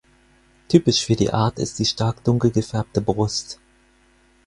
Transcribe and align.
Typisch 0.67 1.05
für 1.05 1.15
die 1.15 1.31
Art 1.31 1.59
ist 1.59 1.77
die 1.77 1.85
stark 1.85 2.23
dunkel 2.23 2.49
gefärbte 2.49 3.01
Brust. 3.01 3.59